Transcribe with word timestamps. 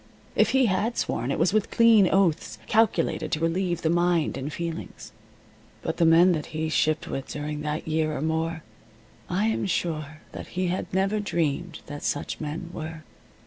If 0.35 0.49
he 0.49 0.65
had 0.65 0.97
sworn, 0.97 1.31
it 1.31 1.37
was 1.37 1.53
with 1.53 1.69
clean 1.69 2.09
oaths, 2.11 2.57
calculated 2.65 3.31
to 3.33 3.39
relieve 3.39 3.83
the 3.83 3.89
mind 3.91 4.35
and 4.35 4.51
feelings. 4.51 5.11
But 5.83 5.97
the 5.97 6.07
men 6.07 6.31
that 6.31 6.47
he 6.57 6.69
shipped 6.69 7.07
with 7.07 7.27
during 7.27 7.61
that 7.61 7.87
year 7.87 8.17
or 8.17 8.21
more 8.23 8.63
I 9.29 9.45
am 9.45 9.67
sure 9.67 10.21
that 10.31 10.47
he 10.57 10.69
had 10.69 10.91
never 10.91 11.19
dreamed 11.19 11.81
that 11.85 12.01
such 12.01 12.41
men 12.41 12.71
were. 12.73 13.03